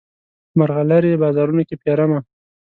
[0.57, 2.19] مرغلرې بازارونو کې پیرمه